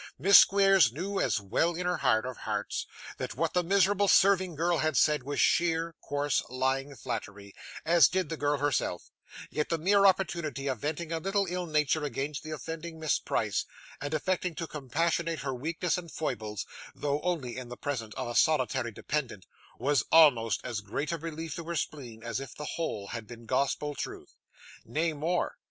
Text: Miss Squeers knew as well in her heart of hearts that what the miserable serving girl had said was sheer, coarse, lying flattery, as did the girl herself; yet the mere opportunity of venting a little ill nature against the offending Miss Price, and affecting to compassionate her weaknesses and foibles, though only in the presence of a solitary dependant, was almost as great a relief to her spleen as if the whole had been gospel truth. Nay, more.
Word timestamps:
Miss 0.17 0.39
Squeers 0.39 0.91
knew 0.91 1.19
as 1.19 1.39
well 1.39 1.75
in 1.75 1.85
her 1.85 1.97
heart 1.97 2.25
of 2.25 2.37
hearts 2.37 2.87
that 3.19 3.35
what 3.35 3.53
the 3.53 3.61
miserable 3.61 4.07
serving 4.07 4.55
girl 4.55 4.79
had 4.79 4.97
said 4.97 5.21
was 5.21 5.39
sheer, 5.39 5.93
coarse, 6.01 6.41
lying 6.49 6.95
flattery, 6.95 7.53
as 7.85 8.07
did 8.07 8.27
the 8.29 8.35
girl 8.35 8.57
herself; 8.57 9.11
yet 9.51 9.69
the 9.69 9.77
mere 9.77 10.07
opportunity 10.07 10.65
of 10.65 10.79
venting 10.79 11.11
a 11.11 11.19
little 11.19 11.45
ill 11.47 11.67
nature 11.67 12.03
against 12.03 12.41
the 12.41 12.49
offending 12.49 12.99
Miss 12.99 13.19
Price, 13.19 13.63
and 14.01 14.15
affecting 14.15 14.55
to 14.55 14.65
compassionate 14.65 15.41
her 15.41 15.53
weaknesses 15.53 15.99
and 15.99 16.11
foibles, 16.11 16.65
though 16.95 17.21
only 17.21 17.55
in 17.55 17.69
the 17.69 17.77
presence 17.77 18.15
of 18.15 18.27
a 18.27 18.33
solitary 18.33 18.91
dependant, 18.91 19.45
was 19.77 20.03
almost 20.11 20.61
as 20.63 20.81
great 20.81 21.11
a 21.11 21.17
relief 21.19 21.53
to 21.57 21.63
her 21.65 21.75
spleen 21.75 22.23
as 22.23 22.39
if 22.39 22.55
the 22.55 22.65
whole 22.73 23.09
had 23.09 23.27
been 23.27 23.45
gospel 23.45 23.93
truth. 23.93 24.33
Nay, 24.83 25.13
more. 25.13 25.57